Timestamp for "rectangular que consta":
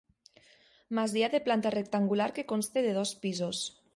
1.77-2.79